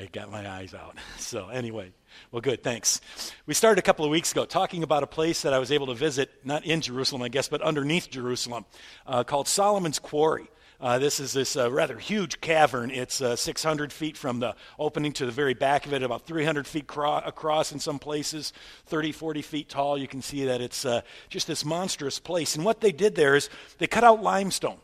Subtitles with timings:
[0.00, 0.96] I got my eyes out.
[1.18, 1.92] So, anyway,
[2.32, 3.00] well, good, thanks.
[3.46, 5.88] We started a couple of weeks ago talking about a place that I was able
[5.88, 8.64] to visit, not in Jerusalem, I guess, but underneath Jerusalem,
[9.06, 10.48] uh, called Solomon's Quarry.
[10.80, 12.90] Uh, this is this uh, rather huge cavern.
[12.90, 16.66] It's uh, 600 feet from the opening to the very back of it, about 300
[16.66, 18.54] feet cro- across in some places,
[18.86, 19.98] 30, 40 feet tall.
[19.98, 22.56] You can see that it's uh, just this monstrous place.
[22.56, 24.78] And what they did there is they cut out limestone.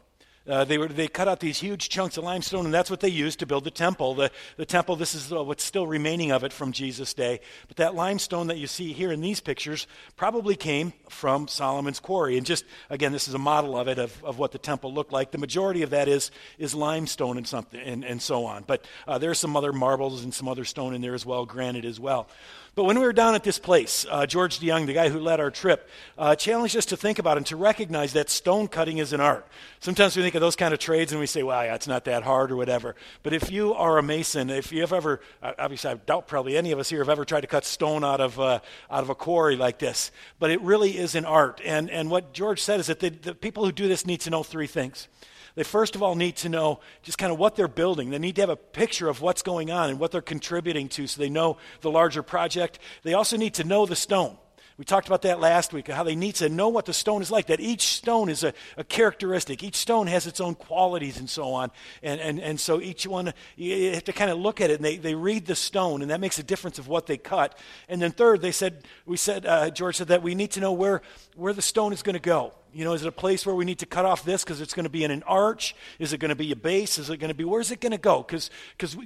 [0.49, 3.09] Uh, they, were, they cut out these huge chunks of limestone, and that's what they
[3.09, 4.15] used to build the temple.
[4.15, 7.41] The, the temple, this is uh, what's still remaining of it from Jesus' day.
[7.69, 12.37] But that limestone that you see here in these pictures probably came from Solomon's quarry.
[12.37, 15.13] And just, again, this is a model of it, of, of what the temple looked
[15.13, 15.33] like.
[15.33, 18.65] The majority of that is, is limestone and, something, and, and so on.
[18.67, 21.85] But uh, there's some other marbles and some other stone in there as well, granite
[21.85, 22.29] as well.
[22.77, 25.41] But when we were down at this place, uh, George DeYoung, the guy who led
[25.41, 29.15] our trip, uh, challenged us to think about and to recognize that stone cutting is
[29.15, 29.49] an art.
[29.81, 32.05] Sometimes we think of those kind of trades and we say, well, yeah, it's not
[32.05, 32.95] that hard or whatever.
[33.23, 36.55] But if you are a mason, if you have ever, uh, obviously I doubt probably
[36.55, 39.09] any of us here have ever tried to cut stone out of, uh, out of
[39.09, 41.63] a quarry like this, but it really is an art.
[41.65, 44.31] And, and what George said is that the, the people who do this need to
[44.31, 45.09] know three things.
[45.57, 48.11] They first of all need to know just kind of what they're building.
[48.11, 51.07] They need to have a picture of what's going on and what they're contributing to
[51.07, 52.66] so they know the larger project.
[53.03, 54.37] They also need to know the stone.
[54.79, 57.31] We talked about that last week, how they need to know what the stone is
[57.31, 59.63] like, that each stone is a, a, characteristic.
[59.63, 61.71] Each stone has its own qualities and so on.
[62.03, 64.85] And, and, and so each one, you have to kind of look at it and
[64.85, 67.59] they, they read the stone, and that makes a difference of what they cut.
[67.89, 70.73] And then third, they said, we said, uh, George said that we need to know
[70.73, 71.01] where,
[71.37, 72.53] where the stone is going to go.
[72.77, 74.75] You know, is it a place where we need to cut off this because it's
[74.75, 75.75] going to be in an arch?
[75.99, 76.99] Is it going to be a base?
[76.99, 78.23] Is it going to be, where's it going to go?
[78.23, 78.51] Because,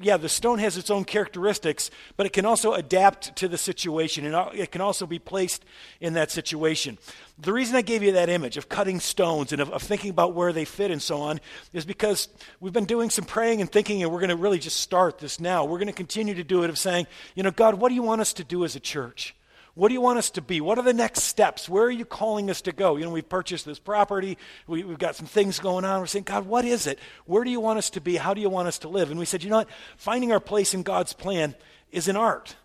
[0.02, 4.26] yeah, the stone has its own characteristics, but it can also adapt to the situation
[4.26, 5.64] and it can also be placed
[6.00, 6.98] in that situation.
[7.38, 10.34] The reason I gave you that image of cutting stones and of, of thinking about
[10.34, 11.38] where they fit and so on
[11.72, 12.26] is because
[12.58, 15.38] we've been doing some praying and thinking, and we're going to really just start this
[15.38, 15.64] now.
[15.64, 18.02] We're going to continue to do it of saying, you know, God, what do you
[18.02, 19.36] want us to do as a church?
[19.80, 20.60] What do you want us to be?
[20.60, 21.66] What are the next steps?
[21.66, 22.96] Where are you calling us to go?
[22.96, 24.36] You know, we've purchased this property.
[24.66, 26.00] We, have got some things going on.
[26.00, 26.98] We're saying, God, what is it?
[27.24, 28.16] Where do you want us to be?
[28.16, 29.10] How do you want us to live?
[29.10, 29.70] And we said, you know what?
[29.96, 31.54] Finding our place in God's plan
[31.92, 32.56] is an art.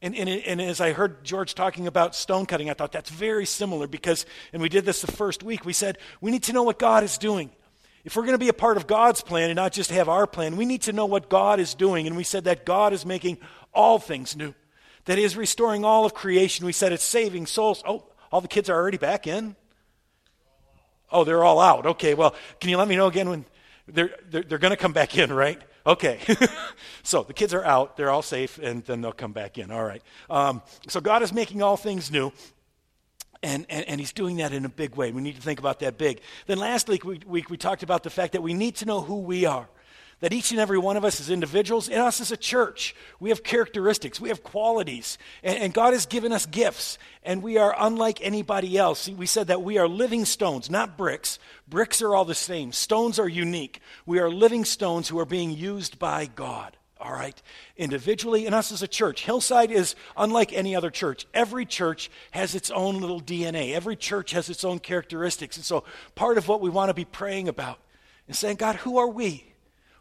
[0.00, 3.44] And, and, and, as I heard George talking about stone cutting, I thought that's very
[3.44, 4.24] similar because,
[4.54, 7.04] and we did this the first week, we said, we need to know what God
[7.04, 7.50] is doing.
[8.02, 10.26] If we're going to be a part of God's plan and not just have our
[10.26, 12.06] plan, we need to know what God is doing.
[12.06, 13.36] And we said that God is making
[13.74, 14.54] all things new
[15.04, 16.66] that is restoring all of creation.
[16.66, 17.82] We said it's saving souls.
[17.86, 19.56] Oh, all the kids are already back in?
[21.10, 21.86] Oh, they're all out.
[21.86, 23.44] Okay, well, can you let me know again when
[23.86, 25.60] they're, they're, they're going to come back in, right?
[25.84, 26.20] Okay.
[27.02, 29.70] so the kids are out, they're all safe, and then they'll come back in.
[29.70, 30.02] All right.
[30.30, 32.32] Um, so God is making all things new.
[33.44, 35.10] And, and, and, he's doing that in a big way.
[35.10, 36.20] We need to think about that big.
[36.46, 39.00] Then last week we, we, we talked about the fact that we need to know
[39.00, 39.68] who we are
[40.22, 43.30] that each and every one of us as individuals and us as a church, we
[43.30, 47.74] have characteristics, we have qualities, and, and, God has given us gifts, and we are
[47.76, 49.08] unlike anybody else.
[49.08, 51.40] We said that we are living stones, not bricks.
[51.66, 53.80] Bricks are all the same, stones are unique.
[54.06, 56.76] We are living stones who are being used by God.
[57.00, 57.42] All right,
[57.76, 59.24] individually and us as a church.
[59.24, 61.26] Hillside is unlike any other church.
[61.34, 63.74] Every church has its own little DNA.
[63.74, 65.56] Every church has its own characteristics.
[65.56, 65.82] And so,
[66.14, 67.80] part of what we want to be praying about
[68.28, 69.51] is saying, God, who are we?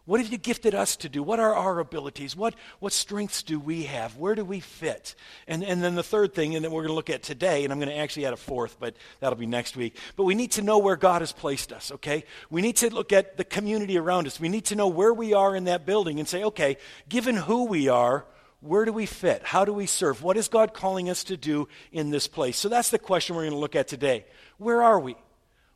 [0.05, 1.21] What have you gifted us to do?
[1.21, 2.35] What are our abilities?
[2.35, 4.17] What, what strengths do we have?
[4.17, 5.13] Where do we fit?
[5.47, 7.71] And, and then the third thing, and then we're going to look at today, and
[7.71, 9.95] I'm going to actually add a fourth, but that'll be next week.
[10.15, 12.23] But we need to know where God has placed us, okay?
[12.49, 14.39] We need to look at the community around us.
[14.39, 17.65] We need to know where we are in that building and say, okay, given who
[17.65, 18.25] we are,
[18.61, 19.43] where do we fit?
[19.43, 20.23] How do we serve?
[20.23, 22.57] What is God calling us to do in this place?
[22.57, 24.25] So that's the question we're going to look at today.
[24.57, 25.15] Where are we?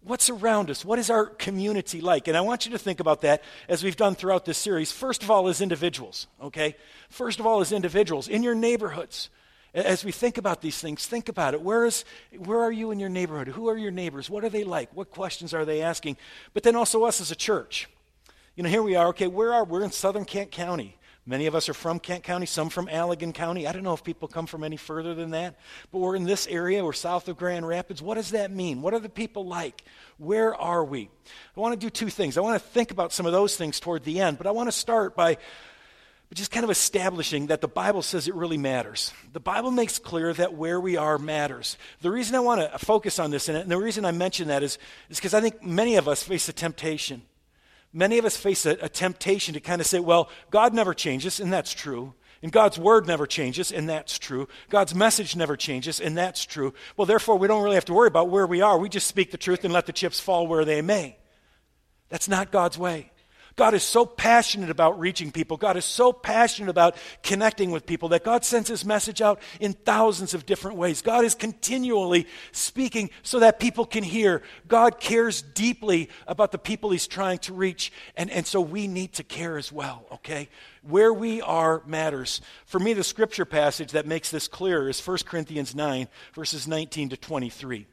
[0.05, 0.85] What's around us?
[0.85, 2.27] What is our community like?
[2.27, 4.91] And I want you to think about that as we've done throughout this series.
[4.91, 6.75] First of all, as individuals, okay?
[7.09, 9.29] First of all, as individuals, in your neighborhoods.
[9.73, 11.61] As we think about these things, think about it.
[11.61, 12.05] Where, is,
[12.37, 13.49] where are you in your neighborhood?
[13.49, 14.29] Who are your neighbors?
[14.29, 14.89] What are they like?
[14.95, 16.15] What questions are they asking?
[16.53, 17.89] But then also us as a church.
[18.55, 19.71] You know, here we are, okay, where are we?
[19.71, 20.97] We're in southern Kent County.
[21.27, 23.65] Many of us are from Kent County, some from Allegan County.
[23.65, 25.55] I don't know if people come from any further than that,
[25.91, 26.85] but we're in this area.
[26.85, 27.99] We're south of Grand Rapids.
[27.99, 28.83] What does that mean?
[28.83, 29.83] What are the people like?
[30.19, 31.09] Where are we?
[31.57, 32.37] I want to do two things.
[32.37, 34.67] I want to think about some of those things toward the end, but I want
[34.67, 35.37] to start by
[36.33, 39.13] just kind of establishing that the Bible says it really matters.
[39.31, 41.77] The Bible makes clear that where we are matters.
[42.01, 44.77] The reason I want to focus on this, and the reason I mention that is
[45.09, 47.21] because I think many of us face a temptation
[47.95, 51.39] many of us face a, a temptation to kind of say, well, God never changes,
[51.39, 52.13] and that's true.
[52.43, 54.47] And God's word never changes, and that's true.
[54.69, 56.73] God's message never changes, and that's true.
[56.97, 58.77] Well, therefore, we don't really have to worry about where we are.
[58.77, 61.17] We just speak the truth and let the chips fall where they may.
[62.09, 63.11] That's not God's way.
[63.55, 65.55] God is so passionate about reaching people.
[65.55, 69.71] God is so passionate about connecting with people that God sends his message out in
[69.71, 71.01] thousands of different ways.
[71.01, 74.41] God is continually speaking so that people can hear.
[74.67, 77.93] God cares deeply about the people he's trying to reach.
[78.17, 80.49] And, and so we need to care as well, okay?
[80.81, 82.41] Where we are matters.
[82.65, 87.09] For me, the scripture passage that makes this clear is 1 Corinthians 9, verses 19
[87.09, 87.87] to 23.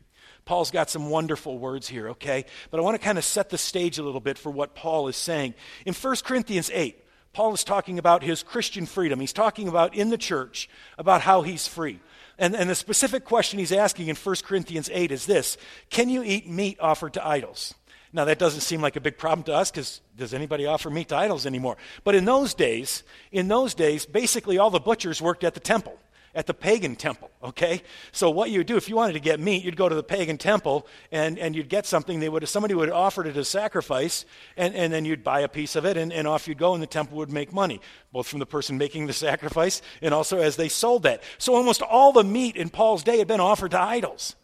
[0.45, 2.45] Paul's got some wonderful words here, okay?
[2.71, 5.09] But I want to kind of set the stage a little bit for what Paul
[5.09, 5.55] is saying.
[5.87, 6.99] In 1 Corinthians 8,
[7.33, 9.21] Paul is talking about his Christian freedom.
[9.21, 10.69] He's talking about in the church
[10.99, 12.01] about how he's free.
[12.39, 15.57] And, and the specific question he's asking in 1 Corinthians 8 is this
[15.91, 17.75] Can you eat meat offered to idols?
[18.15, 21.09] Now, that doesn't seem like a big problem to us because does anybody offer meat
[21.09, 21.79] to idols anymore?
[22.05, 25.99] But in those days, in those days, basically all the butchers worked at the temple
[26.35, 27.83] at the pagan temple, okay?
[28.11, 30.03] So what you would do, if you wanted to get meat, you'd go to the
[30.03, 32.21] pagan temple and, and you'd get something.
[32.21, 34.25] They would, somebody would offered it as sacrifice,
[34.57, 36.83] and, and then you'd buy a piece of it, and, and off you'd go, and
[36.83, 37.81] the temple would make money,
[38.13, 41.23] both from the person making the sacrifice and also as they sold that.
[41.37, 44.35] So almost all the meat in Paul's day had been offered to idols.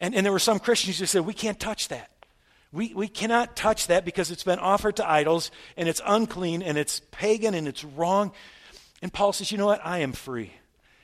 [0.00, 2.10] And, and there were some Christians who said, we can't touch that.
[2.70, 6.76] We, we cannot touch that because it's been offered to idols, and it's unclean, and
[6.76, 8.32] it's pagan, and it's wrong.
[9.00, 9.80] And Paul says, you know what?
[9.82, 10.52] I am free.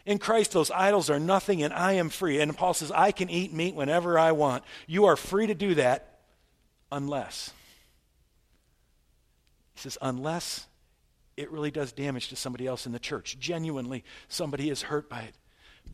[0.07, 2.41] In Christ, those idols are nothing, and I am free.
[2.41, 4.65] And Paul says, I can eat meat whenever I want.
[4.87, 6.21] You are free to do that
[6.93, 7.53] unless.
[9.75, 10.67] He says, unless
[11.37, 13.39] it really does damage to somebody else in the church.
[13.39, 15.35] Genuinely, somebody is hurt by it.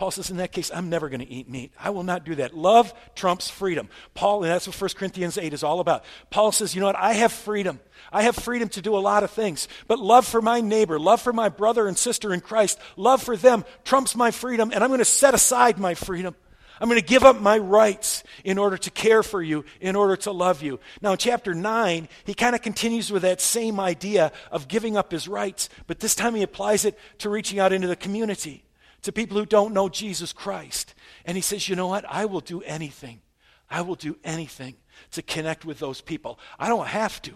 [0.01, 1.73] Paul says, in that case, I'm never going to eat meat.
[1.79, 2.57] I will not do that.
[2.57, 3.91] Love trumps freedom.
[4.15, 6.05] Paul, and that's what 1 Corinthians 8 is all about.
[6.31, 6.97] Paul says, you know what?
[6.97, 7.81] I have freedom.
[8.11, 9.69] I have freedom to do a lot of things.
[9.89, 13.37] But love for my neighbor, love for my brother and sister in Christ, love for
[13.37, 16.35] them trumps my freedom, and I'm going to set aside my freedom.
[16.81, 20.17] I'm going to give up my rights in order to care for you, in order
[20.17, 20.81] to love you.
[21.03, 25.13] Now, in chapter 9, he kind of continues with that same idea of giving up
[25.13, 28.65] his rights, but this time he applies it to reaching out into the community
[29.03, 30.95] to people who don't know Jesus Christ.
[31.25, 32.05] And he says, You know what?
[32.09, 33.21] I will do anything.
[33.69, 34.75] I will do anything
[35.13, 36.39] to connect with those people.
[36.59, 37.33] I don't have to,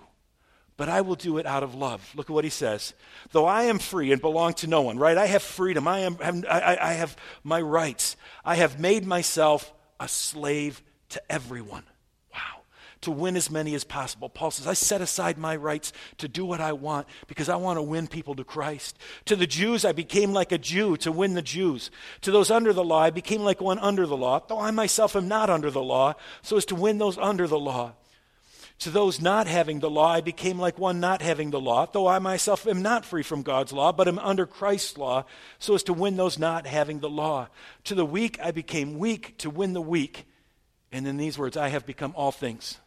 [0.77, 2.13] but I will do it out of love.
[2.17, 2.93] Look at what he says.
[3.31, 5.17] Though I am free and belong to no one, right?
[5.17, 5.87] I have freedom.
[5.87, 8.17] I, am, I, I have my rights.
[8.45, 11.85] I have made myself a slave to everyone
[13.05, 14.29] to win as many as possible.
[14.29, 17.79] Paul says, I set aside my rights to do what I want because I want
[17.79, 18.99] to win people to Christ.
[19.27, 21.91] To the Jews, I became like a Jew to win the Jews.
[22.23, 25.17] To those under the law, I became like one under the law, though I myself
[25.17, 27.93] am not under the law, so as to win those under the law.
[28.81, 32.09] To those not having the law, I became like one not having the law, though
[32.09, 35.25] I myself am not free from God's law, but am under Christ's law,
[35.59, 37.49] so as to win those not having the law.
[37.85, 40.27] To the weak, I became weak to win the weak.
[40.91, 42.79] And in these words, I have become all things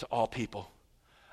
[0.00, 0.70] to all people.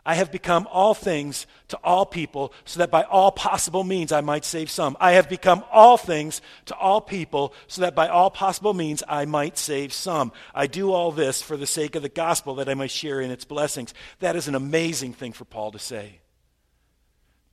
[0.06, 4.22] I have become all things to all people, so that by all possible means I
[4.22, 4.96] might save some.
[5.02, 9.26] I have become all things to all people, so that by all possible means I
[9.26, 10.32] might save some.
[10.56, 13.32] I do all this for the sake of the gospel, that I may share in
[13.32, 13.94] its blessings.
[14.20, 16.20] That is an amazing thing for Paul to say.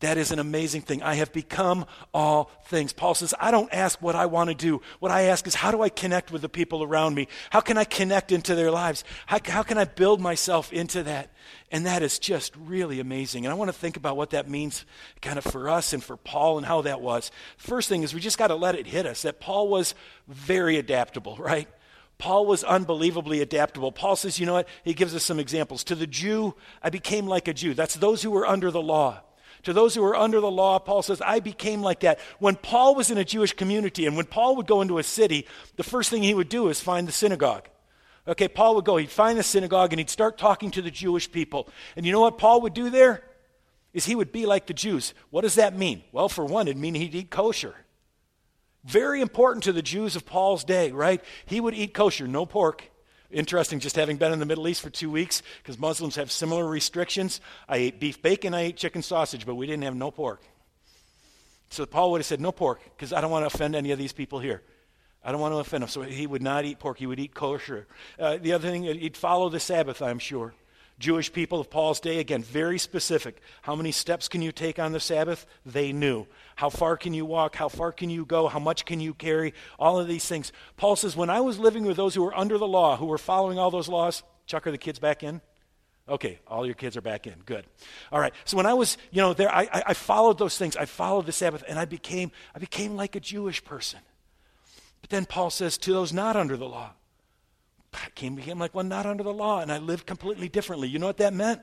[0.00, 1.02] That is an amazing thing.
[1.02, 2.93] I have become all things.
[2.93, 4.82] Paul says, I don't ask what I want to do.
[4.99, 7.29] What I ask is, how do I connect with the people around me?
[7.50, 9.05] How can I connect into their lives?
[9.26, 11.31] How, how can I build myself into that?
[11.70, 13.46] And that is just really amazing.
[13.46, 14.85] And I want to think about what that means
[15.23, 17.30] kind of for us and for Paul and how that was.
[17.57, 19.95] First thing is, we just got to let it hit us that Paul was
[20.28, 21.69] very adaptable, right?
[22.19, 23.90] Paul was unbelievably adaptable.
[23.92, 24.69] Paul says, you know what?
[24.85, 25.85] He gives us some examples.
[25.85, 27.75] To the Jew, I became like a Jew.
[27.75, 29.21] That's those who were under the law.
[29.64, 32.21] To those who are under the law, Paul says, I became like that.
[32.38, 35.47] When Paul was in a Jewish community and when Paul would go into a city,
[35.76, 37.68] the first thing he would do is find the synagogue.
[38.26, 41.30] Okay, Paul would go, he'd find the synagogue and he'd start talking to the Jewish
[41.30, 41.68] people.
[41.97, 43.23] And you know what Paul would do there?
[43.92, 45.14] Is he would be like the Jews.
[45.30, 46.02] What does that mean?
[46.12, 47.75] Well, for one, it'd mean he'd eat kosher.
[48.85, 51.23] Very important to the Jews of Paul's day, right?
[51.47, 52.90] He would eat kosher, no pork.
[53.35, 56.64] Interesting, just having been in the Middle East for two weeks, because Muslims have similar
[56.64, 57.41] restrictions.
[57.69, 60.41] I ate beef bacon, I ate chicken sausage, but we didn't have no pork.
[61.69, 63.99] So Paul would have said, No pork, because I don't want to offend any of
[63.99, 64.62] these people here.
[65.25, 65.88] I don't want to offend them.
[65.88, 67.88] So he would not eat pork, he would eat kosher.
[68.21, 70.55] Uh, the other thing, he'd follow the Sabbath, I'm sure.
[70.99, 73.41] Jewish people of Paul's day, again, very specific.
[73.63, 75.45] How many steps can you take on the Sabbath?
[75.67, 76.27] They knew.
[76.57, 77.57] How far can you walk?
[77.57, 78.47] How far can you go?
[78.47, 79.55] How much can you carry?
[79.79, 80.53] All of these things.
[80.77, 83.19] Paul says, when I was living with those who were under the law, who were
[83.19, 85.41] following all those laws, Chuck, the kids back in?
[86.09, 87.35] Okay, all your kids are back in.
[87.47, 87.65] Good.
[88.13, 88.35] All right.
[88.45, 90.77] So when I was, you know, there, I, I followed those things.
[90.77, 94.01] I followed the Sabbath, and I became, I became like a Jewish person.
[95.01, 96.91] But then Paul says, to those not under the law,
[97.95, 100.89] I came, became like one not under the law, and I lived completely differently.
[100.89, 101.61] You know what that meant?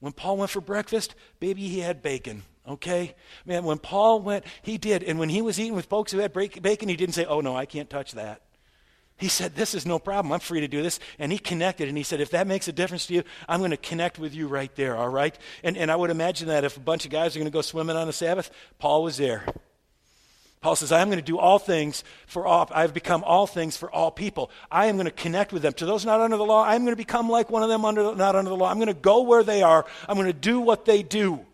[0.00, 2.42] When Paul went for breakfast, baby, he had bacon.
[2.68, 3.14] Okay?
[3.46, 5.02] Man, when Paul went, he did.
[5.02, 7.56] And when he was eating with folks who had bacon, he didn't say, oh, no,
[7.56, 8.42] I can't touch that.
[9.16, 10.32] He said, This is no problem.
[10.32, 10.98] I'm free to do this.
[11.18, 13.70] And he connected and he said, If that makes a difference to you, I'm going
[13.70, 15.38] to connect with you right there, all right?
[15.62, 17.62] And, and I would imagine that if a bunch of guys are going to go
[17.62, 19.46] swimming on the Sabbath, Paul was there.
[20.64, 23.90] Paul says, I'm going to do all things for all, I've become all things for
[23.90, 24.50] all people.
[24.70, 25.74] I am going to connect with them.
[25.74, 28.14] To those not under the law, I'm going to become like one of them under,
[28.14, 28.70] not under the law.
[28.70, 29.84] I'm going to go where they are.
[30.08, 31.44] I'm going to do what they do.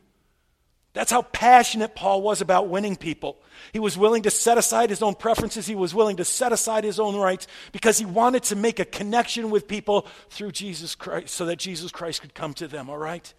[0.92, 3.42] That's how passionate Paul was about winning people.
[3.72, 5.66] He was willing to set aside his own preferences.
[5.66, 8.84] He was willing to set aside his own rights because he wanted to make a
[8.84, 12.96] connection with people through Jesus Christ so that Jesus Christ could come to them, all
[12.96, 13.34] right?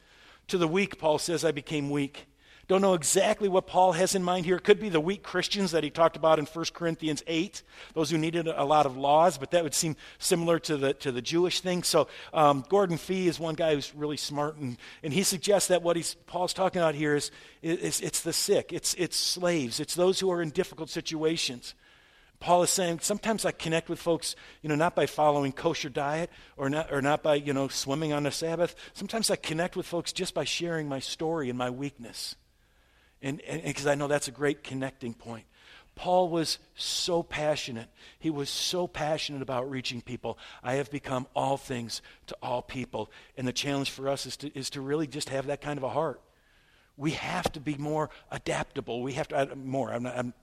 [0.50, 2.28] To the weak, Paul says, I became weak.
[2.72, 4.56] Don't know exactly what Paul has in mind here.
[4.56, 7.64] It could be the weak Christians that he talked about in 1 Corinthians 8,
[7.96, 11.12] those who needed a lot of laws, but that would seem similar to the, to
[11.12, 11.84] the Jewish thing.
[11.84, 15.84] So um, Gordon Fee is one guy who's really smart, and, and he suggests that
[15.84, 17.30] what he's, Paul's talking about here is,
[17.62, 21.76] is it's the sick, it's, it's slaves, it's those who are in difficult situations.
[22.40, 26.30] Paul is saying sometimes I connect with folks, you know, not by following kosher diet
[26.56, 28.78] or not, or not by, you know, swimming on the Sabbath.
[28.94, 32.38] Sometimes I connect with folks just by sharing my story and my weakness.
[33.22, 35.46] And because I know that's a great connecting point.
[35.96, 37.88] Paul was so passionate.
[38.18, 40.40] He was so passionate about reaching people.
[40.64, 43.12] I have become all things to all people.
[43.38, 45.84] And the challenge for us is to, is to really just have that kind of
[45.84, 46.22] a heart.
[46.98, 49.02] We have to be more adaptable.
[49.02, 50.34] We have to, more, I'm not, I'm,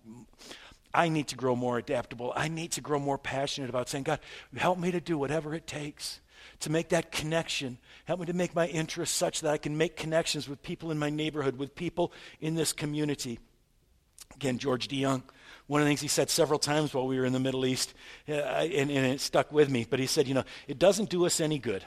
[0.92, 2.32] I need to grow more adaptable.
[2.36, 4.20] I need to grow more passionate about saying, God,
[4.56, 6.20] help me to do whatever it takes
[6.60, 7.78] to make that connection.
[8.04, 10.98] Help me to make my interests such that I can make connections with people in
[10.98, 13.38] my neighborhood, with people in this community.
[14.34, 15.22] Again, George DeYoung,
[15.66, 17.94] one of the things he said several times while we were in the Middle East,
[18.28, 21.26] uh, and, and it stuck with me, but he said, you know, it doesn't do
[21.26, 21.84] us any good.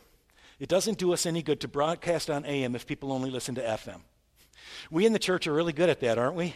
[0.59, 3.61] It doesn't do us any good to broadcast on AM if people only listen to
[3.61, 4.01] FM.
[4.89, 6.55] We in the church are really good at that, aren't we?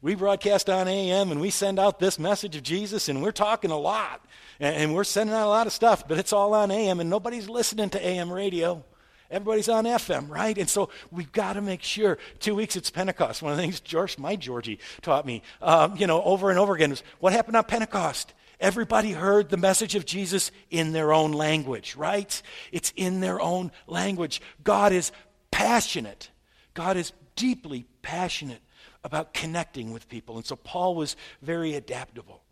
[0.00, 3.70] We broadcast on AM and we send out this message of Jesus and we're talking
[3.70, 4.24] a lot
[4.60, 7.48] and, we're sending out a lot of stuff, but it's all on AM and nobody's
[7.48, 8.84] listening to AM radio.
[9.30, 10.56] Everybody's on FM, right?
[10.58, 12.18] And so we've got to make sure.
[12.38, 13.42] Two weeks it's Pentecost.
[13.42, 16.74] One of the things George, my Georgie, taught me, um, you know, over and over
[16.74, 18.34] again was what happened on Pentecost.
[18.60, 22.42] Everybody heard the message of Jesus in their own language, right?
[22.70, 24.40] It's in their own language.
[24.62, 25.10] God is
[25.50, 26.30] passionate.
[26.74, 28.60] God is deeply passionate
[29.04, 30.36] about connecting with people.
[30.36, 32.42] And so Paul was very adaptable.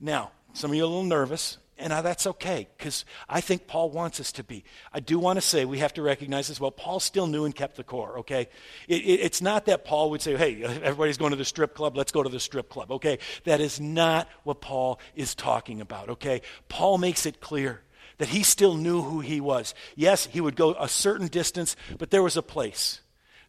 [0.00, 3.90] Now, some of you are a little nervous, and that's okay, because I think Paul
[3.90, 4.64] wants us to be.
[4.92, 7.54] I do want to say we have to recognize as well, Paul still knew and
[7.54, 8.48] kept the core, okay?
[8.88, 11.96] It, it, it's not that Paul would say, hey, everybody's going to the strip club,
[11.96, 13.18] let's go to the strip club, okay?
[13.44, 16.40] That is not what Paul is talking about, okay?
[16.68, 17.82] Paul makes it clear
[18.16, 19.74] that he still knew who he was.
[19.94, 23.02] Yes, he would go a certain distance, but there was a place.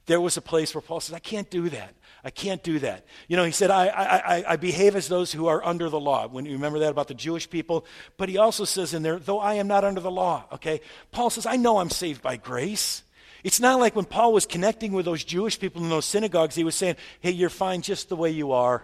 [0.07, 1.93] There was a place where Paul says, I can't do that.
[2.27, 3.05] I can't do that.
[3.29, 6.27] You know, he said, I, I, I, behave as those who are under the law.
[6.27, 7.85] When you remember that about the Jewish people.
[8.17, 10.81] But he also says in there, though I am not under the law, okay?
[11.11, 13.03] Paul says, I know I'm saved by grace.
[13.45, 16.65] It's not like when Paul was connecting with those Jewish people in those synagogues, he
[16.65, 18.83] was saying, hey, you're fine just the way you are.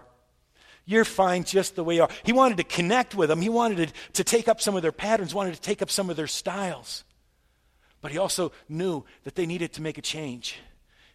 [0.86, 2.10] You're fine just the way you are.
[2.22, 3.42] He wanted to connect with them.
[3.42, 6.08] He wanted to, to take up some of their patterns, wanted to take up some
[6.08, 7.04] of their styles.
[8.00, 10.58] But he also knew that they needed to make a change.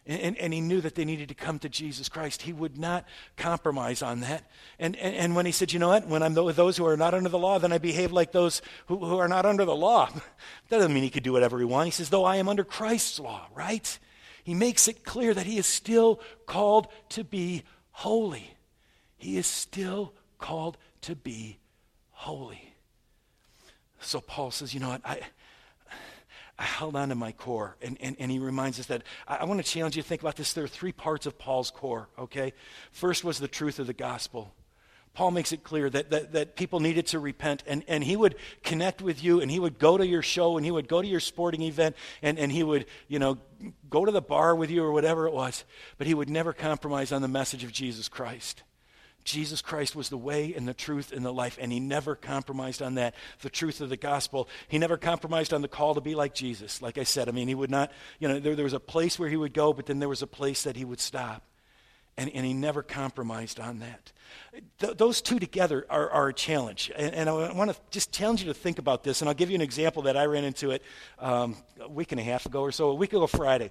[0.06, 2.42] And, and, he knew that they needed to come to Jesus Christ.
[2.42, 3.04] He would not
[3.36, 4.50] compromise on that.
[4.78, 6.96] And, and, and when he said, you know what, when I'm with those who are
[6.96, 9.76] not under the law, then I behave like those who, who are not under the
[9.76, 10.08] law.
[10.68, 11.98] that doesn't mean he could do whatever he wants.
[11.98, 13.98] He says, though I am under Christ's law, right?
[14.42, 18.56] He makes it clear that he is still called to be holy.
[19.18, 21.58] He is still called to be
[22.10, 22.74] holy.
[24.00, 25.20] So Paul says, you know what, I,
[26.60, 27.74] I held on to my core.
[27.80, 30.20] And, and, and he reminds us that I, I want to challenge you to think
[30.20, 30.52] about this.
[30.52, 32.52] There are three parts of Paul's core, okay?
[32.92, 34.52] First was the truth of the gospel.
[35.14, 38.36] Paul makes it clear that, that, that people needed to repent, and, and he would
[38.62, 41.08] connect with you, and he would go to your show, and he would go to
[41.08, 43.38] your sporting event, and, and he would, you know,
[43.88, 45.64] go to the bar with you or whatever it was,
[45.96, 48.62] but he would never compromise on the message of Jesus Christ.
[49.24, 52.82] Jesus Christ was the way and the truth and the life, and he never compromised
[52.82, 54.48] on that, the truth of the gospel.
[54.68, 56.80] He never compromised on the call to be like Jesus.
[56.80, 59.18] Like I said, I mean, he would not, you know, there, there was a place
[59.18, 61.42] where he would go, but then there was a place that he would stop.
[62.16, 64.12] And, and he never compromised on that.
[64.78, 66.90] Th- those two together are, are a challenge.
[66.94, 69.22] And, and I want to just challenge you to think about this.
[69.22, 70.82] And I'll give you an example that I ran into it
[71.18, 73.70] um, a week and a half ago or so, a week ago Friday.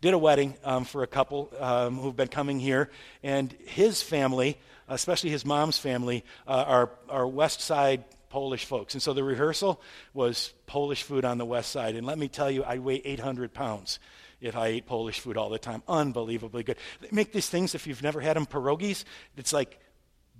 [0.00, 2.90] Did a wedding um, for a couple um, who've been coming here,
[3.22, 4.56] and his family
[4.94, 8.94] especially his mom's family, uh, are, are West Side Polish folks.
[8.94, 9.80] And so the rehearsal
[10.14, 11.96] was Polish food on the West Side.
[11.96, 13.98] And let me tell you, I weigh 800 pounds.
[14.40, 15.82] if I ate Polish food all the time.
[15.86, 16.76] Unbelievably good.
[17.00, 19.04] They make these things, if you've never had them, pierogies.
[19.36, 19.78] It's like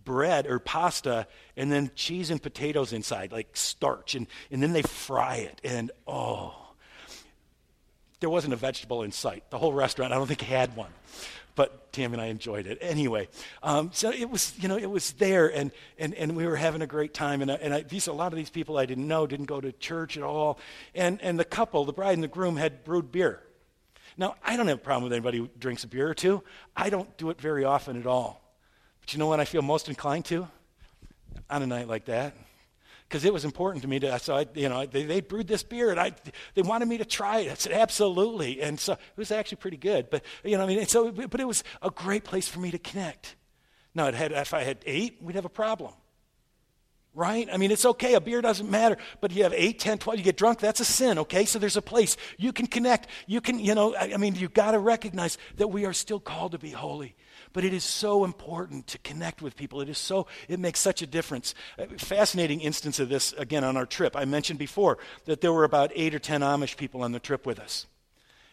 [0.04, 1.26] bread or pasta
[1.56, 4.14] and then cheese and potatoes inside, like starch.
[4.14, 5.60] And, and then they fry it.
[5.64, 6.54] And oh,
[8.20, 9.50] there wasn't a vegetable in sight.
[9.50, 10.92] The whole restaurant, I don't think, had one
[11.54, 13.28] but Tammy and I enjoyed it anyway.
[13.62, 16.82] Um, so it was, you know, it was there, and, and, and we were having
[16.82, 17.42] a great time.
[17.42, 19.72] And, and I, these, a lot of these people I didn't know didn't go to
[19.72, 20.58] church at all.
[20.94, 23.42] And, and the couple, the bride and the groom, had brewed beer.
[24.16, 26.42] Now, I don't have a problem with anybody who drinks a beer or two.
[26.76, 28.42] I don't do it very often at all.
[29.00, 30.48] But you know what I feel most inclined to?
[31.48, 32.34] On a night like that,
[33.10, 35.64] because it was important to me to so I, you know they, they brewed this
[35.64, 36.12] beer and I
[36.54, 37.50] they wanted me to try it.
[37.50, 40.10] I said absolutely, and so it was actually pretty good.
[40.10, 42.78] But you know I mean so but it was a great place for me to
[42.78, 43.34] connect.
[43.94, 45.92] Now it had if I had eight, we'd have a problem.
[47.12, 47.48] Right?
[47.52, 48.14] I mean, it's okay.
[48.14, 48.96] A beer doesn't matter.
[49.20, 51.44] But you have 8, 10, 12, you get drunk, that's a sin, okay?
[51.44, 52.16] So there's a place.
[52.38, 53.08] You can connect.
[53.26, 56.20] You can, you know, I, I mean, you've got to recognize that we are still
[56.20, 57.16] called to be holy.
[57.52, 59.80] But it is so important to connect with people.
[59.80, 61.54] It is so, it makes such a difference.
[61.78, 64.14] A fascinating instance of this, again, on our trip.
[64.14, 67.46] I mentioned before that there were about eight or ten Amish people on the trip
[67.46, 67.86] with us.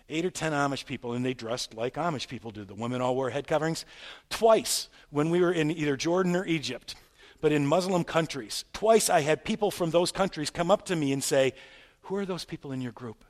[0.10, 2.64] Eight or ten Amish people, and they dressed like Amish people do.
[2.66, 3.86] The women all wore head coverings.
[4.30, 6.96] Twice, when we were in either Jordan or Egypt,
[7.41, 11.13] but in Muslim countries, twice I had people from those countries come up to me
[11.13, 11.53] and say,
[12.03, 13.24] Who are those people in your group?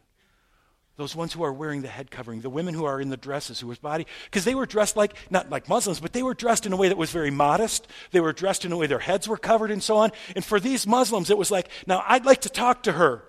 [0.95, 3.59] Those ones who are wearing the head covering, the women who are in the dresses,
[3.59, 6.65] who was body, because they were dressed like, not like Muslims, but they were dressed
[6.65, 7.87] in a way that was very modest.
[8.09, 10.11] They were dressed in a way their heads were covered and so on.
[10.35, 13.23] And for these Muslims, it was like, now I'd like to talk to her.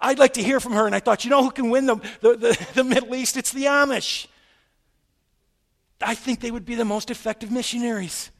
[0.00, 0.84] I'd like to hear from her.
[0.84, 3.36] And I thought, you know who can win the, the, the, the Middle East?
[3.36, 4.26] It's the Amish.
[6.00, 8.32] I think they would be the most effective missionaries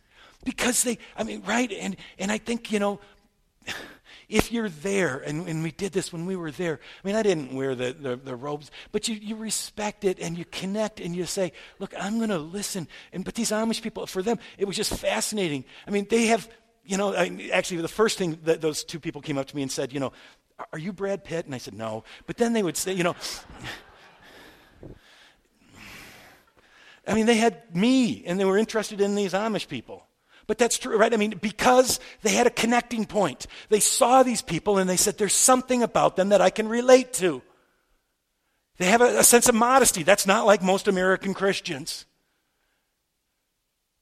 [0.45, 1.71] because they, I mean, right?
[1.73, 3.01] And, and I think, you know,
[4.29, 7.23] if you're there, and, and we did this when we were there, I mean, I
[7.23, 11.15] didn't wear the, the, the robes, but you, you respect it and you connect and
[11.15, 12.89] you say, look, I'm going to listen.
[13.13, 15.65] And, but these Amish people, for them, it was just fascinating.
[15.87, 16.49] I mean, they have,
[16.85, 19.63] you know, I, actually, the first thing that those two people came up to me
[19.63, 20.13] and said, you know,
[20.73, 21.47] are you Brad Pitt?
[21.47, 22.05] And I said, no.
[22.27, 23.17] But then they would say, you know,
[27.07, 30.07] I mean, they had me and they were interested in these Amish people.
[30.53, 31.15] But that's true, right?
[31.15, 33.47] I mean, because they had a connecting point.
[33.71, 37.15] They saw these people and they said, there's something about them that I can relate
[37.15, 37.41] to.
[38.77, 40.03] They have a, a sense of modesty.
[40.03, 42.05] That's not like most American Christians.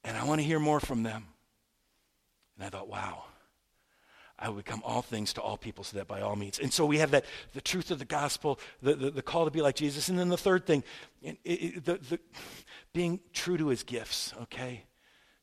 [0.02, 1.28] And I want to hear more from them.
[2.56, 3.26] And I thought, wow,
[4.36, 6.58] I would become all things to all people so that by all means.
[6.58, 9.52] And so we have that, the truth of the gospel, the, the, the call to
[9.52, 10.08] be like Jesus.
[10.08, 10.82] And then the third thing,
[11.22, 12.18] it, it, the, the,
[12.92, 14.82] being true to his gifts, okay?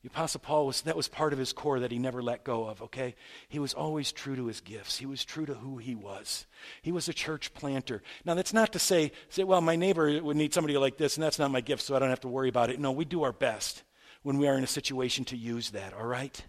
[0.03, 2.67] The Apostle Paul was, that was part of his core that he never let go
[2.67, 3.15] of, okay?
[3.49, 4.99] He was always true to his gifts.
[4.99, 6.45] He was true to who he was.
[6.81, 8.03] He was a church planter.
[8.23, 11.23] Now, that's not to say, say, well, my neighbor would need somebody like this, and
[11.23, 12.79] that's not my gift, so I don't have to worry about it.
[12.79, 13.83] No, we do our best
[14.21, 16.39] when we are in a situation to use that, all right?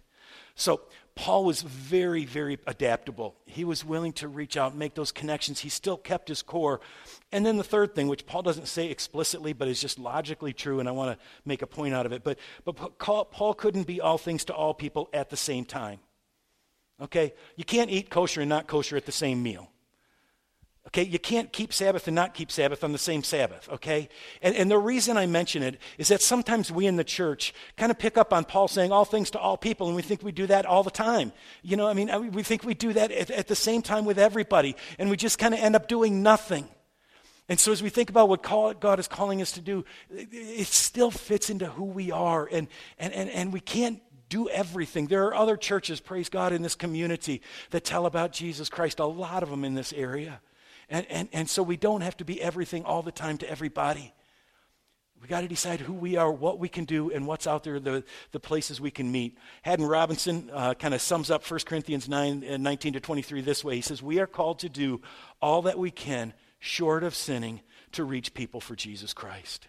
[0.53, 0.81] So,
[1.19, 3.35] Paul was very, very adaptable.
[3.45, 5.59] He was willing to reach out make those connections.
[5.59, 6.79] He still kept his core.
[7.33, 10.79] And then the third thing, which Paul doesn't say explicitly, but is just logically true,
[10.79, 12.23] and I want to make a point out of it.
[12.23, 15.99] But, but Paul couldn't be all things to all people at the same time.
[17.01, 17.33] Okay?
[17.57, 19.69] You can't eat kosher and not kosher at the same meal.
[20.89, 24.09] Okay, you can't keep Sabbath and not keep Sabbath on the same Sabbath, okay?
[24.41, 27.91] And, and, the reason I mention it is that sometimes we in the church kind
[27.91, 30.31] of pick up on Paul saying all things to all people, and we think we
[30.31, 31.31] do that all the time.
[31.61, 34.17] You know, I mean, we think we do that at, at the same time with
[34.17, 36.67] everybody, and we just kind of end up doing nothing.
[37.47, 40.29] And so as we think about what call, God is calling us to do, it,
[40.31, 45.05] it still fits into who we are, and, and, and, and we can't do everything.
[45.05, 49.05] There are other churches, praise God, in this community that tell about Jesus Christ, a
[49.05, 50.41] lot of them in this area.
[50.89, 54.13] And, and, and so we don't have to be everything all the time to everybody.
[55.21, 57.79] We got to decide who we are, what we can do, and what's out there,
[57.79, 59.37] the, the places we can meet.
[59.63, 63.63] Haddon Robinson uh, kind of sums up 1 Corinthians 9, uh, 19 to 23 this
[63.63, 63.75] way.
[63.75, 65.01] He says, We are called to do
[65.41, 69.67] all that we can, short of sinning, to reach people for Jesus Christ.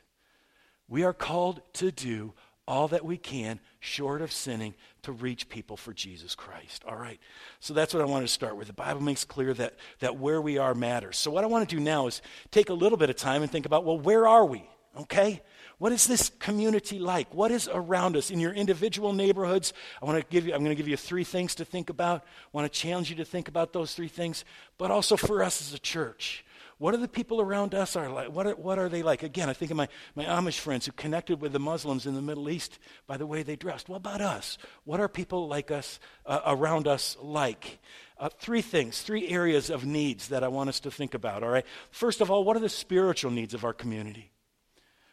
[0.89, 2.35] We are called to do
[2.71, 6.85] all that we can, short of sinning, to reach people for Jesus Christ.
[6.87, 7.19] All right.
[7.59, 8.69] So that's what I wanted to start with.
[8.69, 11.19] The Bible makes clear that, that where we are matters.
[11.19, 13.51] So what I want to do now is take a little bit of time and
[13.51, 14.63] think about, well, where are we?
[15.01, 15.43] Okay?
[15.79, 17.35] What is this community like?
[17.35, 19.73] What is around us in your individual neighborhoods?
[20.01, 22.23] I want to give you, I'm going to give you three things to think about.
[22.23, 24.45] I want to challenge you to think about those three things,
[24.79, 26.45] but also for us as a church.
[26.81, 28.35] What are the people around us are like?
[28.35, 29.23] What are, what are they like?
[29.23, 32.23] Again, I think of my, my Amish friends who connected with the Muslims in the
[32.23, 33.91] Middle East by the way they dressed.
[33.91, 34.57] What about us?
[34.85, 37.81] What are people like us, uh, around us like?
[38.17, 41.51] Uh, three things, three areas of needs that I want us to think about, all
[41.51, 41.67] right?
[41.91, 44.31] First of all, what are the spiritual needs of our community?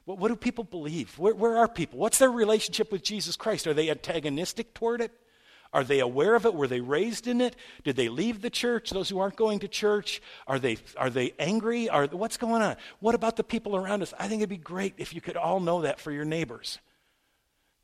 [0.06, 1.20] What, what do people believe?
[1.20, 2.00] Where, where are people?
[2.00, 3.68] What's their relationship with Jesus Christ?
[3.68, 5.12] Are they antagonistic toward it?
[5.74, 6.54] Are they aware of it?
[6.54, 7.56] Were they raised in it?
[7.84, 8.90] Did they leave the church?
[8.90, 11.90] Those who aren't going to church, are they, are they angry?
[11.90, 12.78] Are, what's going on?
[13.00, 14.14] What about the people around us?
[14.20, 16.80] I think it'd be great if you could all know that for your neighbors.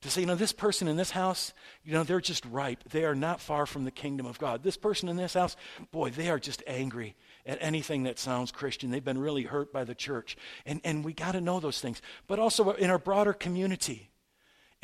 [0.02, 1.54] To say, you know, this person in this house,
[1.86, 2.84] you know, they're just ripe.
[2.90, 4.62] They are not far from the kingdom of God.
[4.62, 5.56] This person in this house,
[5.92, 7.16] boy, they are just angry
[7.46, 8.92] at anything that sounds Christian.
[8.92, 10.36] They've been really hurt by the church.
[10.66, 12.02] And, and we got to know those things.
[12.28, 14.10] But also in our broader community,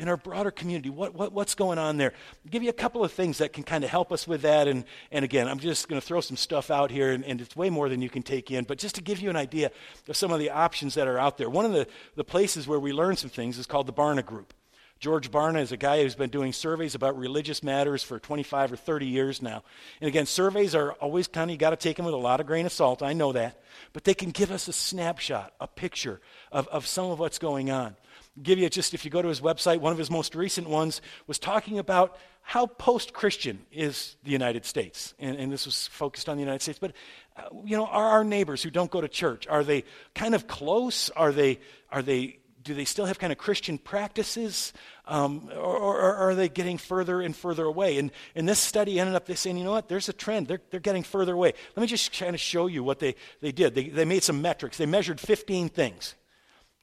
[0.00, 2.14] in our broader community, what, what, what's going on there?
[2.44, 4.66] I'll give you a couple of things that can kind of help us with that.
[4.66, 7.54] And, and again, I'm just going to throw some stuff out here, and, and, it's
[7.54, 9.70] way more than you can take in, but just to give you an idea
[10.08, 11.50] of some of the options that are out there.
[11.50, 11.86] One of the,
[12.16, 14.54] the places where we learn some things is called the Barna Group.
[15.00, 18.76] George Barna is a guy who's been doing surveys about religious matters for 25 or
[18.76, 19.62] 30 years now.
[20.00, 22.40] And again, surveys are always kind of, you got to take them with a lot
[22.40, 23.02] of grain of salt.
[23.02, 23.62] I know that.
[23.92, 26.20] But they can give us a snapshot, a picture
[26.52, 27.96] of, of some of what's going on
[28.42, 31.00] give you just, if you go to his website, one of his most recent ones
[31.26, 35.14] was talking about how post Christian is the United States.
[35.18, 36.78] And, and, this was focused on the United States.
[36.78, 36.92] But,
[37.36, 40.46] uh, you know, are our neighbors who don't go to church, are they kind of
[40.46, 41.10] close?
[41.10, 44.72] Are they, are they, do they still have kind of Christian practices?
[45.06, 47.98] Um, or, or, are they getting further and further away?
[47.98, 50.48] And, and this study ended up they saying, you know what, there's a trend.
[50.48, 51.52] They're, they're getting further away.
[51.76, 53.74] Let me just kind of show you what they, they did.
[53.74, 54.76] They, they made some metrics.
[54.76, 56.14] They measured 15 things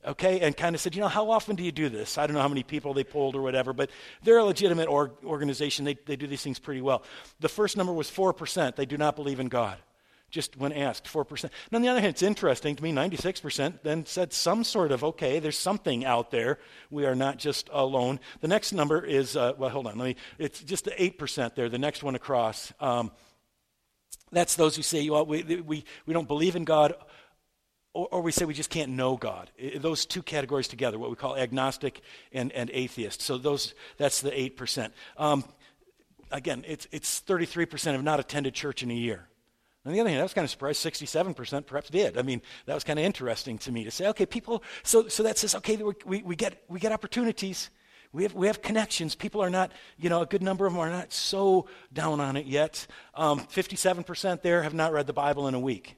[0.08, 2.18] okay, and kind of said, you know, how often do you do this?
[2.18, 3.90] I don't know how many people they polled or whatever, but
[4.24, 5.86] they're a legitimate org- organization.
[5.86, 7.04] They, they do these things pretty well.
[7.40, 8.76] The first number was 4%.
[8.76, 9.78] They do not believe in God.
[10.30, 11.50] Just when asked, 4%.
[11.72, 15.04] Now, on the other hand, it's interesting to me, 96% then said some sort of,
[15.04, 16.60] okay, there's something out there.
[16.90, 18.20] We are not just alone.
[18.42, 21.70] The next number is, uh, well, hold on, let me, it's just the 8% there,
[21.70, 22.74] the next one across.
[22.82, 23.12] Um,
[24.32, 26.94] that's those who say, well, we, we, we don't believe in God
[27.98, 29.50] or, or, we say we just can't know God.
[29.78, 33.22] Those two categories together, what we call agnostic and, and atheist.
[33.22, 34.92] So those, that's the 8%.
[35.18, 35.44] Um,
[36.32, 39.28] again, it's, it's 33% have not attended church in a year.
[39.84, 42.20] On the other hand, I was kind of surprised 67% perhaps did.
[42.20, 45.24] I mean, that was kind of interesting to me to say, okay, people, so, so
[45.24, 47.72] that says, okay, we, we, get, we get opportunities.
[48.12, 49.16] We have, we have connections.
[49.16, 52.38] People are not, you know, a good number of them are not so down on
[52.38, 52.86] it yet.
[53.16, 55.96] Um, 57% there have not read the Bible in a week.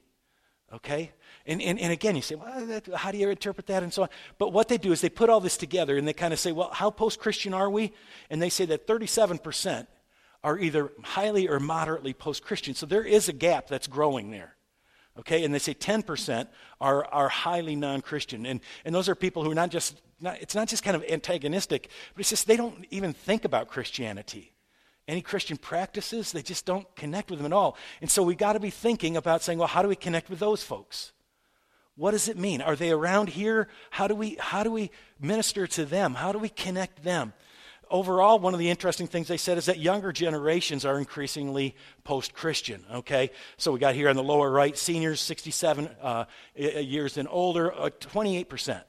[0.72, 1.10] Okay?
[1.50, 3.82] And, and, and again, you say, well, that, how do you interpret that?
[3.82, 4.08] And so on.
[4.38, 6.52] But what they do is they put all this together and they kind of say,
[6.52, 7.92] well, how post Christian are we?
[8.30, 9.88] And they say that 37%
[10.44, 12.76] are either highly or moderately post Christian.
[12.76, 14.54] So there is a gap that's growing there.
[15.18, 16.46] Okay, and they say 10%
[16.80, 18.46] are, are highly non Christian.
[18.46, 21.02] And, and those are people who are not just, not, it's not just kind of
[21.10, 24.52] antagonistic, but it's just they don't even think about Christianity
[25.08, 27.76] any Christian practices, they just don't connect with them at all.
[28.00, 30.38] And so we've got to be thinking about saying, well, how do we connect with
[30.38, 31.10] those folks?
[32.00, 32.62] What does it mean?
[32.62, 33.68] Are they around here?
[33.90, 36.14] How do we, how do we minister to them?
[36.14, 37.34] How do we connect them?
[37.90, 42.32] Overall, one of the interesting things they said is that younger generations are increasingly post
[42.32, 42.86] Christian.
[42.90, 43.30] Okay?
[43.58, 46.24] So we got here on the lower right seniors 67 uh,
[46.56, 48.80] years and older, uh, 28%.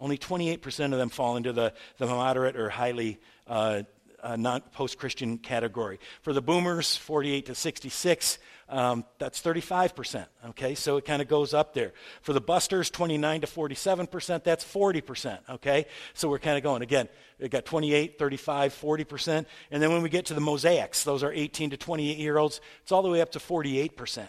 [0.00, 3.82] Only 28% of them fall into the, the moderate or highly uh,
[4.22, 6.00] uh, not post Christian category.
[6.22, 10.26] For the boomers, 48 to 66, um, that's 35%.
[10.50, 11.92] Okay, so it kind of goes up there.
[12.22, 15.38] For the busters, 29 to 47%, that's 40%.
[15.50, 17.08] Okay, so we're kind of going again.
[17.40, 19.46] We got 28, 35, 40%.
[19.70, 22.60] And then when we get to the mosaics, those are 18 to 28 year olds,
[22.82, 24.26] it's all the way up to 48%.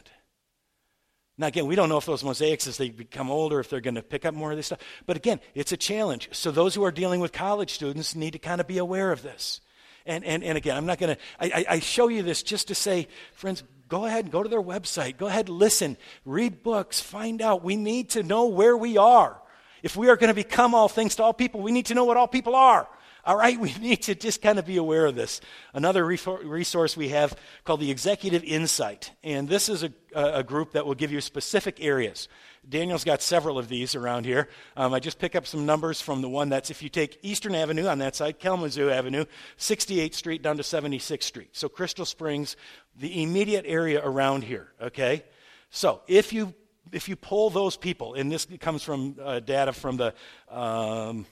[1.38, 3.96] Now, again, we don't know if those mosaics, as they become older, if they're going
[3.96, 4.80] to pick up more of this stuff.
[5.06, 6.30] But again, it's a challenge.
[6.32, 9.22] So those who are dealing with college students need to kind of be aware of
[9.22, 9.60] this.
[10.06, 12.76] And, and, and again, I'm not going to, I, I show you this just to
[12.76, 15.18] say, friends, go ahead and go to their website.
[15.18, 17.64] Go ahead, listen, read books, find out.
[17.64, 19.42] We need to know where we are.
[19.84, 22.06] If we are going to become all things to all people, we need to know
[22.06, 22.88] what all people are.
[23.26, 25.42] All right, we need to just kind of be aware of this.
[25.74, 30.86] Another resource we have called the Executive Insight, and this is a, a group that
[30.86, 32.28] will give you specific areas.
[32.68, 34.50] Daniel's got several of these around here.
[34.76, 37.56] Um, I just pick up some numbers from the one that's if you take Eastern
[37.56, 39.26] Avenue on that side, Kalamazoo Avenue,
[39.58, 41.50] 68th Street down to 76th Street.
[41.54, 42.56] So Crystal Springs,
[42.96, 45.24] the immediate area around here, okay?
[45.70, 46.54] So if you
[46.92, 50.14] if you poll those people, and this comes from uh, data from the
[50.50, 51.26] um,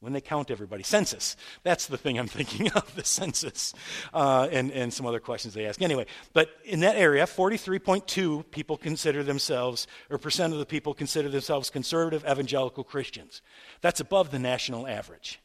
[0.00, 0.82] when they count everybody.
[0.82, 1.36] Census.
[1.62, 3.74] That's the thing I'm thinking of, the census,
[4.14, 5.82] uh, and, and some other questions they ask.
[5.82, 11.28] Anyway, but in that area, 43.2 people consider themselves, or percent of the people consider
[11.28, 13.42] themselves conservative evangelical Christians.
[13.80, 15.40] That's above the national average.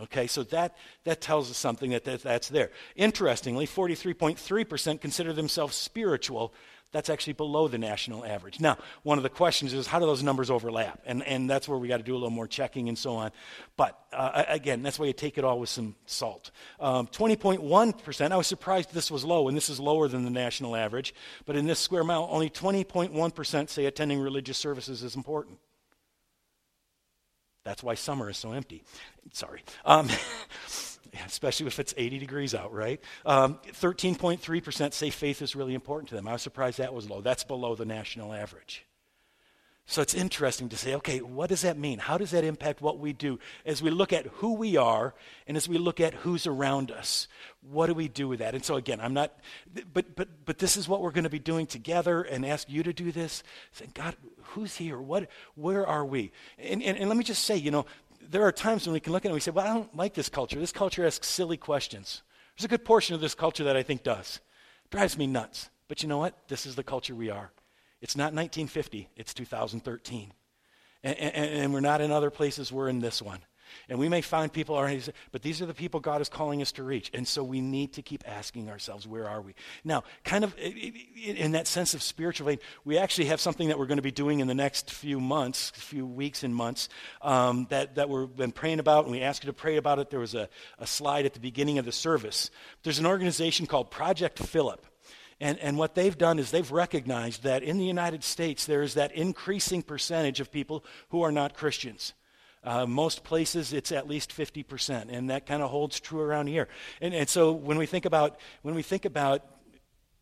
[0.00, 2.70] Okay, so that, that tells us something that, that that's there.
[2.96, 6.52] Interestingly, 43.3% consider themselves spiritual
[6.94, 8.60] that's actually below the national average.
[8.60, 11.00] Now, one of the questions is how do those numbers overlap?
[11.04, 13.32] And, and that's where we got to do a little more checking and so on.
[13.76, 16.52] But uh, again, that's why you take it all with some salt.
[16.78, 20.76] Um, 20.1%, I was surprised this was low, and this is lower than the national
[20.76, 21.16] average.
[21.46, 25.58] But in this square mile, only 20.1% say attending religious services is important.
[27.64, 28.84] That's why summer is so empty.
[29.32, 29.64] Sorry.
[29.84, 30.08] Um,
[31.26, 33.00] especially if it's 80 degrees out, right?
[33.24, 36.28] Um, 13.3% say faith is really important to them.
[36.28, 37.20] I was surprised that was low.
[37.20, 38.84] That's below the national average.
[39.86, 41.98] So it's interesting to say, okay, what does that mean?
[41.98, 45.14] How does that impact what we do as we look at who we are
[45.46, 47.28] and as we look at who's around us?
[47.60, 48.54] What do we do with that?
[48.54, 49.38] And so again, I'm not,
[49.92, 52.82] but but but this is what we're going to be doing together, and ask you
[52.82, 53.42] to do this.
[53.72, 54.98] Saying, God, who's here?
[54.98, 55.28] What?
[55.54, 56.32] Where are we?
[56.58, 57.84] And, and and let me just say, you know,
[58.30, 59.94] there are times when we can look at it and we say, well, I don't
[59.96, 60.58] like this culture.
[60.58, 62.22] This culture asks silly questions.
[62.56, 64.40] There's a good portion of this culture that I think does.
[64.90, 65.70] Drives me nuts.
[65.88, 66.48] But you know what?
[66.48, 67.50] This is the culture we are.
[68.00, 70.32] It's not 1950, it's 2013.
[71.02, 73.40] And, and, and we're not in other places, we're in this one.
[73.88, 76.72] And we may find people already, but these are the people God is calling us
[76.72, 77.10] to reach.
[77.14, 79.54] And so we need to keep asking ourselves, where are we?
[79.84, 82.44] Now, kind of in that sense of spiritual
[82.84, 85.70] we actually have something that we're going to be doing in the next few months,
[85.70, 86.88] few weeks and months,
[87.22, 90.10] um, that, that we've been praying about, and we asked you to pray about it.
[90.10, 92.50] There was a, a slide at the beginning of the service.
[92.82, 94.84] There's an organization called Project Philip.
[95.40, 98.94] And, and what they've done is they've recognized that in the United States, there is
[98.94, 102.14] that increasing percentage of people who are not Christians.
[102.64, 106.68] Uh, most places it's at least 50%, and that kind of holds true around here.
[107.00, 109.44] And, and so when we think about when we think about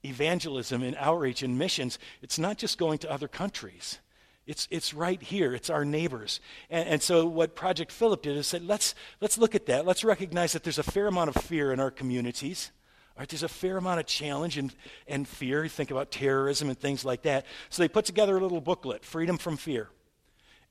[0.05, 4.01] evangelism and outreach and missions, it's not just going to other countries.
[4.47, 5.55] It's, it's right here.
[5.55, 6.41] It's our neighbors.
[6.69, 9.87] And, and so what Project Philip did is said, let's, let's look at that.
[9.87, 12.73] Let's recognize that there's a fair amount of fear in our communities.
[13.17, 14.75] Right, there's a fair amount of challenge and,
[15.07, 15.69] and fear.
[15.69, 17.45] Think about terrorism and things like that.
[17.69, 19.91] So they put together a little booklet, Freedom from Fear.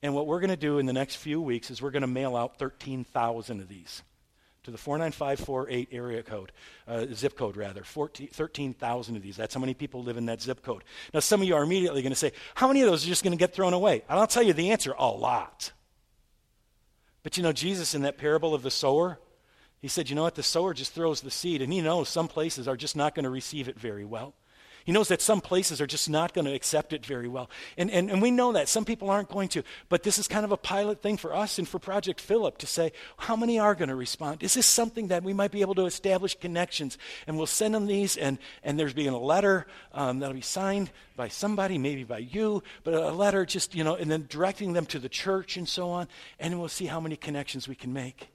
[0.02, 2.08] And what we're going to do in the next few weeks is we're going to
[2.08, 4.02] mail out 13,000 of these
[4.64, 6.52] to the 49548 area code,
[6.86, 9.36] uh, zip code rather, 13,000 of these.
[9.36, 10.84] That's how many people live in that zip code.
[11.12, 13.24] Now, some of you are immediately going to say, how many of those are just
[13.24, 14.02] going to get thrown away?
[14.08, 15.72] And I'll tell you the answer a lot.
[17.22, 19.18] But you know, Jesus in that parable of the sower,
[19.80, 20.36] he said, you know what?
[20.36, 23.24] The sower just throws the seed, and he knows some places are just not going
[23.24, 24.34] to receive it very well.
[24.84, 27.48] He knows that some places are just not going to accept it very well.
[27.76, 28.68] And, and, and we know that.
[28.68, 29.62] Some people aren't going to.
[29.88, 32.66] But this is kind of a pilot thing for us and for Project Philip to
[32.66, 34.42] say, how many are going to respond?
[34.42, 36.98] Is this something that we might be able to establish connections?
[37.26, 40.90] And we'll send them these, and, and there's being a letter um, that'll be signed
[41.16, 44.86] by somebody, maybe by you, but a letter just, you know, and then directing them
[44.86, 46.08] to the church and so on.
[46.38, 48.28] And we'll see how many connections we can make.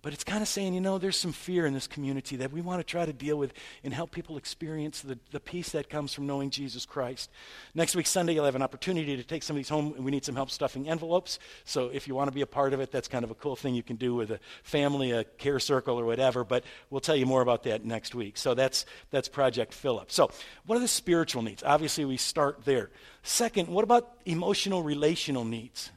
[0.00, 2.60] But it's kind of saying, you know, there's some fear in this community that we
[2.60, 6.14] want to try to deal with and help people experience the, the peace that comes
[6.14, 7.28] from knowing Jesus Christ.
[7.74, 10.12] Next week, Sunday, you'll have an opportunity to take some of these home, and we
[10.12, 11.40] need some help stuffing envelopes.
[11.64, 13.56] So if you want to be a part of it, that's kind of a cool
[13.56, 16.44] thing you can do with a family, a care circle, or whatever.
[16.44, 18.36] But we'll tell you more about that next week.
[18.36, 20.12] So that's, that's Project Philip.
[20.12, 20.30] So,
[20.64, 21.64] what are the spiritual needs?
[21.64, 22.90] Obviously, we start there.
[23.24, 25.90] Second, what about emotional, relational needs?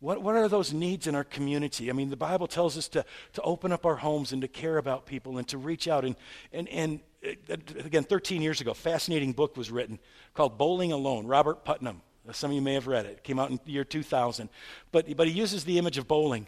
[0.00, 1.90] What, what are those needs in our community?
[1.90, 4.78] I mean, the Bible tells us to, to open up our homes and to care
[4.78, 6.04] about people and to reach out.
[6.04, 6.14] And,
[6.52, 9.98] and, and uh, again, 13 years ago, fascinating book was written
[10.34, 12.02] called Bowling Alone, Robert Putnam.
[12.30, 13.12] Some of you may have read it.
[13.12, 14.50] It came out in the year 2000.
[14.92, 16.42] But, but he uses the image of bowling.
[16.42, 16.46] And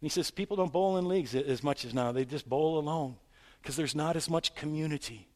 [0.00, 2.12] he says people don't bowl in leagues as much as now.
[2.12, 3.16] They just bowl alone
[3.60, 5.28] because there's not as much community.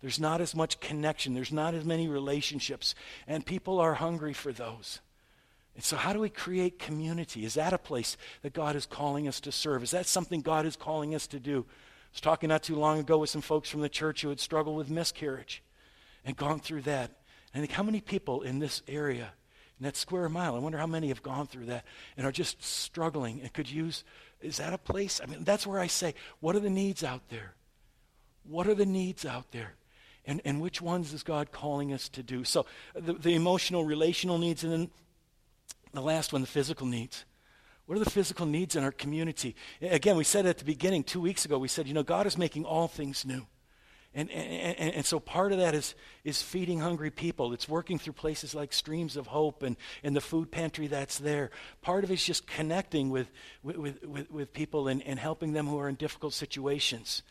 [0.00, 1.34] There's not as much connection.
[1.34, 2.94] There's not as many relationships.
[3.26, 5.00] And people are hungry for those.
[5.78, 7.44] And so, how do we create community?
[7.44, 9.84] Is that a place that God is calling us to serve?
[9.84, 11.58] Is that something God is calling us to do?
[11.68, 14.40] I was talking not too long ago with some folks from the church who had
[14.40, 15.62] struggled with miscarriage
[16.24, 17.12] and gone through that.
[17.54, 19.30] And I think, how many people in this area,
[19.78, 21.84] in that square mile, I wonder how many have gone through that
[22.16, 24.02] and are just struggling and could use,
[24.40, 25.20] is that a place?
[25.22, 27.54] I mean, that's where I say, what are the needs out there?
[28.42, 29.76] What are the needs out there?
[30.26, 32.42] And, and which ones is God calling us to do?
[32.42, 34.90] So, the, the emotional, relational needs, and then
[35.92, 37.24] the last one, the physical needs.
[37.86, 39.56] What are the physical needs in our community?
[39.80, 42.36] Again, we said at the beginning, two weeks ago, we said, you know, God is
[42.36, 43.46] making all things new.
[44.14, 47.52] And, and, and, so part of that is, is feeding hungry people.
[47.52, 51.50] It's working through places like Streams of Hope and, and the food pantry that's there.
[51.82, 53.30] Part of it is just connecting with,
[53.62, 57.22] with, with, with people and, and helping them who are in difficult situations.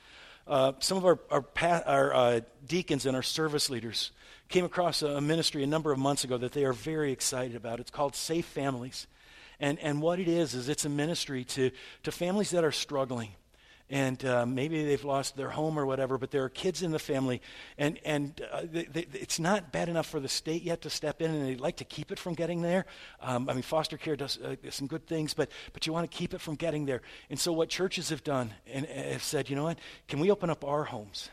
[0.46, 1.46] Uh, some of our, our,
[1.86, 4.12] our uh, deacons and our service leaders
[4.50, 7.80] came across a ministry a number of months ago that they are very excited about.
[7.80, 9.08] It's called Safe Families.
[9.60, 11.72] And, and what it is, is it's a ministry to,
[12.04, 13.32] to families that are struggling
[13.90, 17.00] and uh, maybe they've lost their home or whatever, but there are kids in the
[17.00, 17.42] family,
[17.78, 21.22] and, and uh, they, they, it's not bad enough for the state yet to step
[21.22, 22.86] in, and they'd like to keep it from getting there.
[23.22, 26.18] Um, I mean, foster care does uh, some good things, but, but you want to
[26.18, 27.02] keep it from getting there.
[27.30, 30.50] And so, what churches have done and have said, you know what, can we open
[30.50, 31.30] up our homes?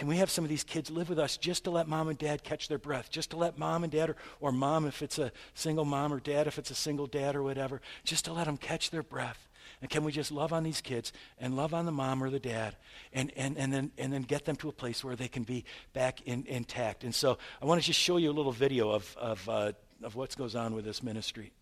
[0.00, 2.16] Can we have some of these kids live with us just to let mom and
[2.16, 3.10] dad catch their breath?
[3.10, 6.20] Just to let mom and dad, or, or mom if it's a single mom, or
[6.20, 9.46] dad if it's a single dad, or whatever, just to let them catch their breath
[9.82, 12.40] and can we just love on these kids and love on the mom or the
[12.40, 12.76] dad
[13.12, 15.66] and, and, and, then, and then get them to a place where they can be
[15.92, 17.04] back in, intact?
[17.04, 20.16] And so I want to just show you a little video of, of, uh, of
[20.16, 21.52] what goes on with this ministry.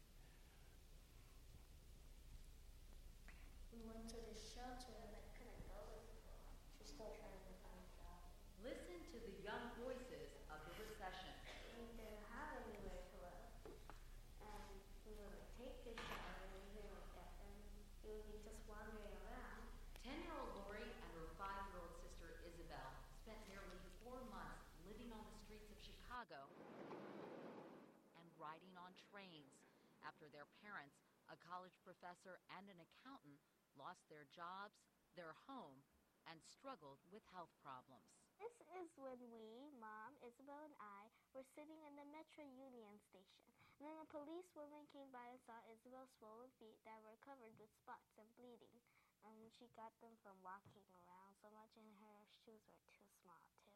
[31.58, 33.42] college professor and an accountant
[33.74, 34.78] lost their jobs,
[35.18, 35.82] their home,
[36.30, 38.06] and struggled with health problems.
[38.38, 43.50] This is when we, Mom, Isabel, and I were sitting in the Metro Union station.
[43.82, 47.58] And then a police woman came by and saw Isabel's swollen feet that were covered
[47.58, 48.78] with spots and bleeding.
[49.26, 53.50] And she got them from walking around so much, and her shoes were too small,
[53.66, 53.74] too.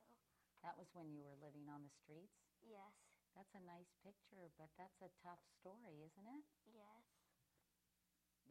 [0.63, 2.39] That was when you were living on the streets?
[2.63, 2.95] Yes.
[3.35, 6.47] That's a nice picture, but that's a tough story, isn't it?
[6.71, 7.12] Yes.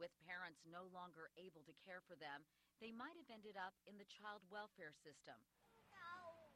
[0.02, 2.42] With parents no longer able to care for them,
[2.82, 5.38] they might have ended up in the child welfare system.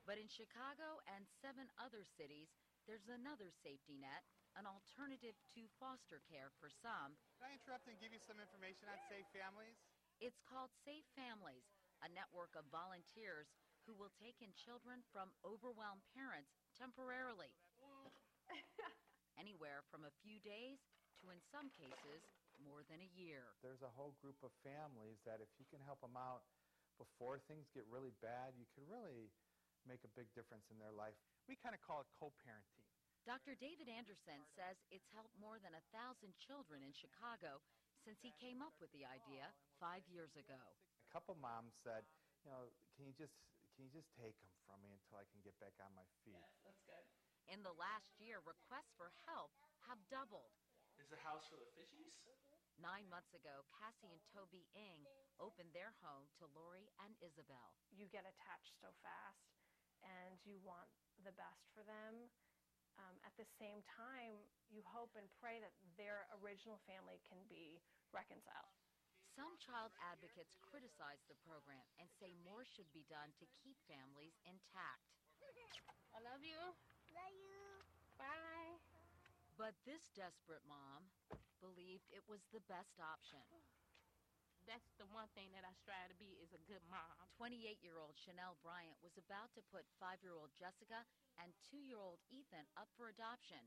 [0.10, 2.50] But in Chicago and seven other cities,
[2.90, 4.26] there's another safety net,
[4.58, 7.14] an alternative to foster care for some.
[7.38, 9.78] Can I interrupt and give you some information on Safe Families?
[10.18, 11.70] It's called Safe Families,
[12.02, 13.54] a network of volunteers
[13.86, 17.54] who will take in children from overwhelmed parents temporarily.
[19.38, 20.82] Anywhere from a few days
[21.22, 22.26] to, in some cases,
[22.62, 23.56] more than a year.
[23.62, 26.48] There's a whole group of families that if you can help them out
[26.96, 29.32] before things get really bad, you can really
[29.84, 31.16] make a big difference in their life.
[31.46, 32.88] We kind of call it co-parenting.
[33.26, 33.58] Dr.
[33.58, 37.58] David Anderson says it's helped more than a thousand children in Chicago
[38.06, 39.50] since he came up with the idea
[39.82, 40.62] five years ago.
[40.62, 42.06] A couple moms said,
[42.46, 43.34] you know, can you just
[43.74, 46.38] can you just take them from me until I can get back on my feet?
[46.38, 47.06] Yes, that's good.
[47.50, 49.52] In the last year, requests for help
[49.90, 50.54] have doubled.
[51.06, 52.18] Is the house for the fishies?
[52.82, 55.06] Nine months ago, Cassie and Toby Ing
[55.38, 57.78] opened their home to Lori and Isabel.
[57.94, 59.54] You get attached so fast
[60.02, 60.90] and you want
[61.22, 62.34] the best for them.
[62.98, 67.86] Um, at the same time, you hope and pray that their original family can be
[68.10, 68.74] reconciled.
[69.38, 74.34] Some child advocates criticize the program and say more should be done to keep families
[74.42, 75.06] intact.
[76.18, 76.58] I love you.
[77.14, 77.62] Love you.
[78.18, 78.75] Bye.
[79.56, 81.08] But this desperate mom
[81.64, 83.40] believed it was the best option.
[84.68, 87.16] That's the one thing that I strive to be is a good mom.
[87.38, 91.06] 28-year-old Chanel Bryant was about to put 5-year-old Jessica
[91.38, 93.62] and 2-year-old Ethan up for adoption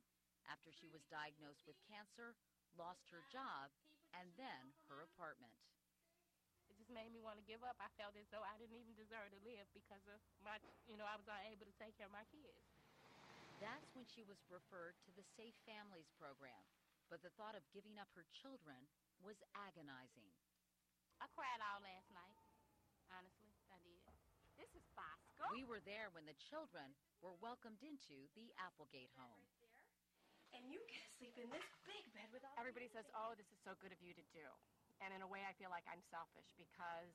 [0.51, 2.35] after she was diagnosed with cancer,
[2.75, 3.71] lost her job,
[4.13, 5.55] and then her apartment.
[6.69, 7.81] It just made me want to give up.
[7.81, 11.09] I felt as though I didn't even deserve to live because of my, you know,
[11.09, 12.78] I was unable to take care of my kids.
[13.59, 16.63] That's when she was referred to the Safe Families program,
[17.11, 18.79] but the thought of giving up her children
[19.19, 20.31] was agonizing.
[21.19, 22.39] I cried all last night.
[23.11, 24.07] Honestly, I did.
[24.55, 25.43] This is Bosco.
[25.51, 29.43] We were there when the children were welcomed into the Applegate home.
[30.55, 33.49] And you get to sleep in this big bed with all Everybody says, oh, this
[33.51, 34.47] is so good of you to do.
[35.03, 37.11] And in a way, I feel like I'm selfish because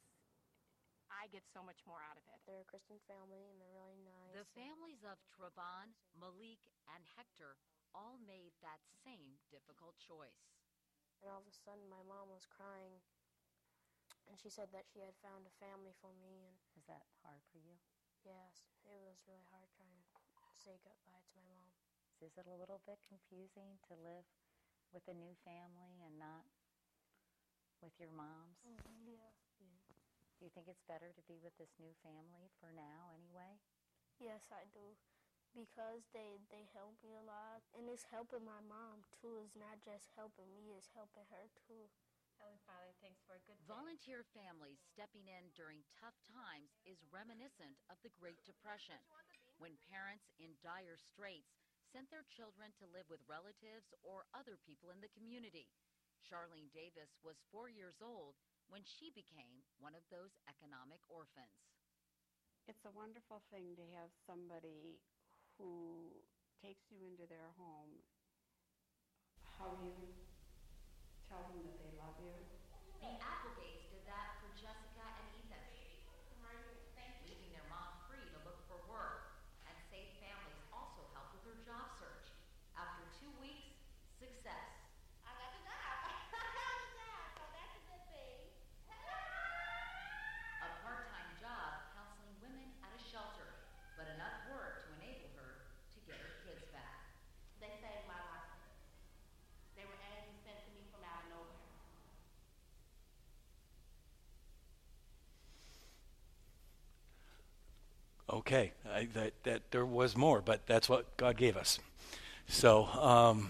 [1.12, 2.40] I get so much more out of it.
[2.44, 4.36] They're a Christian family and they're really nice.
[4.36, 6.60] The families of Travon, Malik,
[6.92, 7.56] and Hector
[7.94, 10.52] all made that same difficult choice.
[11.22, 13.00] And all of a sudden, my mom was crying,
[14.28, 16.44] and she said that she had found a family for me.
[16.44, 17.80] And was that hard for you?
[18.28, 20.04] Yes, it was really hard trying to
[20.60, 21.72] say goodbye to my mom.
[22.20, 24.28] Is it a little bit confusing to live
[24.96, 26.48] with a new family and not
[27.84, 28.64] with your moms?
[28.64, 29.43] Mm-hmm, yeah.
[30.44, 33.64] You Do you think it's better to be with this new family for now anyway?
[34.20, 34.92] Yes, I do.
[35.56, 37.64] Because they, they help me a lot.
[37.72, 39.40] And it's helping my mom too.
[39.48, 41.88] It's not just helping me, it's helping her too.
[42.36, 43.72] Heavenly Father, thanks for a good day.
[43.72, 49.00] Volunteer families stepping in during tough times is reminiscent of the Great Depression,
[49.56, 51.56] when parents in dire straits
[51.88, 55.72] sent their children to live with relatives or other people in the community.
[56.20, 58.36] Charlene Davis was four years old
[58.72, 61.64] when she became one of those economic orphans.
[62.68, 65.04] It's a wonderful thing to have somebody
[65.60, 66.12] who
[66.64, 68.00] takes you into their home.
[69.60, 70.16] How do you
[71.28, 72.34] tell them that they love you?
[73.04, 75.60] The Applegates did that for Jessica and Ethan,
[77.28, 79.44] leaving their mom free to look for work.
[79.68, 82.32] And Safe Families also helped with her job search.
[82.80, 83.76] After two weeks,
[84.20, 84.72] success.
[85.28, 85.84] I got the job.
[85.84, 88.40] I got the job, so that's a good thing.
[90.64, 93.68] A part-time job counseling women at a shelter,
[94.00, 97.20] but enough work to enable her to get her kids back.
[97.60, 98.52] They saved my life.
[99.76, 101.64] They were angels sent to me from out of nowhere.
[108.34, 111.80] Okay, I, that, that there was more, but that's what God gave us.
[112.48, 113.50] So, um,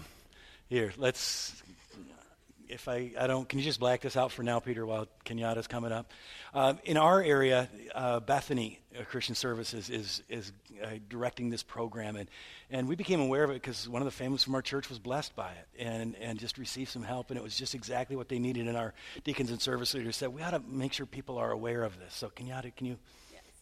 [0.68, 1.62] here, let's.
[2.68, 5.66] If I, I don't, can you just black this out for now, Peter, while Kenyatta's
[5.66, 6.12] coming up?
[6.52, 12.16] Um, in our area, uh, Bethany uh, Christian Services is, is uh, directing this program,
[12.16, 12.28] and,
[12.70, 14.98] and we became aware of it because one of the families from our church was
[14.98, 18.28] blessed by it and, and just received some help, and it was just exactly what
[18.28, 18.68] they needed.
[18.68, 18.92] And our
[19.24, 22.12] deacons and service leaders said, we ought to make sure people are aware of this.
[22.14, 22.98] So, Kenyatta, can you?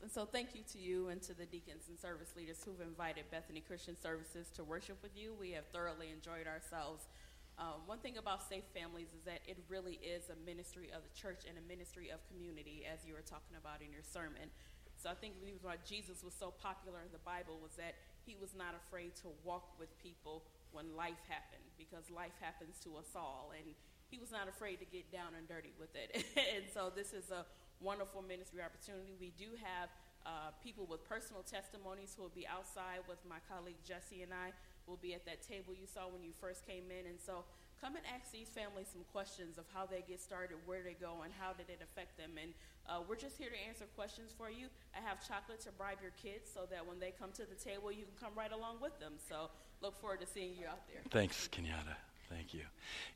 [0.03, 3.31] And so thank you to you and to the deacons and service leaders who've invited
[3.31, 5.31] Bethany Christian Services to worship with you.
[5.39, 7.07] We have thoroughly enjoyed ourselves.
[7.55, 11.15] Um, one thing about Safe Families is that it really is a ministry of the
[11.15, 14.51] church and a ministry of community, as you were talking about in your sermon.
[14.99, 17.95] So I think why Jesus was so popular in the Bible was that
[18.27, 20.43] he was not afraid to walk with people
[20.75, 23.71] when life happened, because life happens to us all, and
[24.11, 26.27] he was not afraid to get down and dirty with it.
[26.59, 27.47] and so this is a
[27.83, 29.13] wonderful ministry opportunity.
[29.19, 29.91] We do have
[30.25, 34.55] uh, people with personal testimonies who will be outside with my colleague Jesse and I.
[34.87, 37.47] Will be at that table you saw when you first came in, and so
[37.79, 41.23] come and ask these families some questions of how they get started, where they go,
[41.23, 42.35] and how did it affect them.
[42.35, 42.51] And
[42.91, 44.67] uh, we're just here to answer questions for you.
[44.91, 47.95] I have chocolate to bribe your kids so that when they come to the table,
[47.95, 49.15] you can come right along with them.
[49.23, 49.51] So
[49.83, 51.03] look forward to seeing you out there.
[51.11, 51.95] Thanks, Kenyatta.
[52.35, 52.63] Thank you.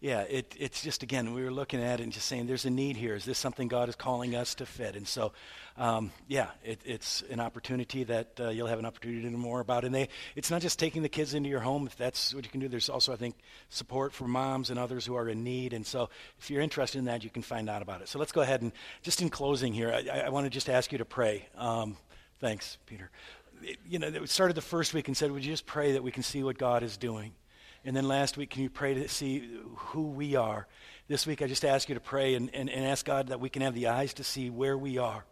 [0.01, 2.71] Yeah, it, it's just, again, we were looking at it and just saying there's a
[2.71, 3.15] need here.
[3.15, 4.95] Is this something God is calling us to fit?
[4.95, 5.33] And so,
[5.79, 9.61] um, yeah, it, it's an opportunity that uh, you'll have an opportunity to know more
[9.61, 9.85] about.
[9.85, 12.51] And they, it's not just taking the kids into your home, if that's what you
[12.51, 12.69] can do.
[12.69, 13.37] There's also, I think,
[13.71, 15.73] support for moms and others who are in need.
[15.73, 18.09] And so, if you're interested in that, you can find out about it.
[18.09, 20.93] So, let's go ahead and just in closing here, I, I want to just ask
[20.93, 21.49] you to pray.
[21.57, 21.97] Um,
[22.39, 23.11] thanks, Peter.
[23.63, 26.03] It, you know, we started the first week and said, Would you just pray that
[26.03, 27.33] we can see what God is doing?
[27.87, 30.67] And then last week, can you pray to see who we are?
[31.07, 33.49] This week, I just ask you to pray and, and, and ask God that we
[33.49, 35.25] can have the eyes to see where we are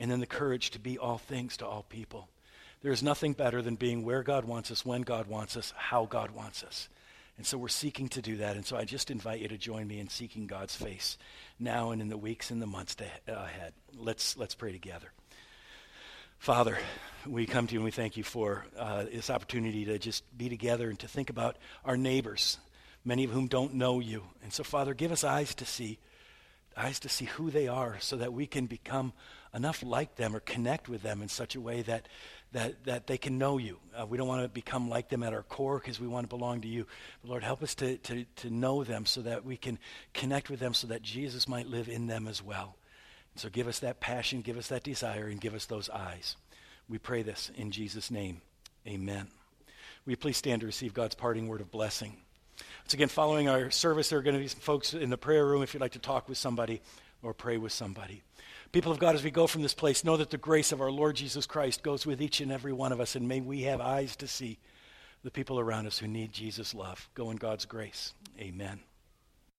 [0.00, 2.28] and then the courage to be all things to all people.
[2.82, 6.06] There is nothing better than being where God wants us, when God wants us, how
[6.06, 6.88] God wants us.
[7.36, 8.56] And so we're seeking to do that.
[8.56, 11.16] And so I just invite you to join me in seeking God's face
[11.60, 13.72] now and in the weeks and the months to, uh, ahead.
[13.96, 15.12] Let's, let's pray together.
[16.44, 16.76] Father,
[17.26, 20.50] we come to you and we thank you for uh, this opportunity to just be
[20.50, 22.58] together and to think about our neighbors,
[23.02, 24.24] many of whom don't know you.
[24.42, 25.98] And so, Father, give us eyes to see,
[26.76, 29.14] eyes to see who they are so that we can become
[29.54, 32.08] enough like them or connect with them in such a way that,
[32.52, 33.78] that, that they can know you.
[33.98, 36.36] Uh, we don't want to become like them at our core because we want to
[36.36, 36.86] belong to you.
[37.22, 39.78] But Lord, help us to, to, to know them so that we can
[40.12, 42.76] connect with them so that Jesus might live in them as well.
[43.36, 46.36] So give us that passion, give us that desire, and give us those eyes.
[46.88, 48.40] We pray this in Jesus' name.
[48.86, 49.26] Amen.
[50.04, 52.16] Will you please stand to receive God's parting word of blessing?
[52.82, 55.46] Once again, following our service, there are going to be some folks in the prayer
[55.46, 56.80] room if you'd like to talk with somebody
[57.22, 58.22] or pray with somebody.
[58.72, 60.90] People of God, as we go from this place, know that the grace of our
[60.90, 63.80] Lord Jesus Christ goes with each and every one of us, and may we have
[63.80, 64.58] eyes to see
[65.22, 67.08] the people around us who need Jesus' love.
[67.14, 68.12] Go in God's grace.
[68.38, 68.80] Amen.